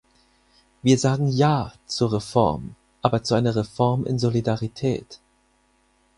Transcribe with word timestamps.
Wir 0.81 0.97
sagen 0.97 1.27
"Ja" 1.27 1.73
zur 1.85 2.13
Reform, 2.13 2.73
aber 3.03 3.21
zu 3.21 3.35
einer 3.35 3.55
Reform 3.55 4.03
in 4.07 4.17
Solidarität. 4.17 5.19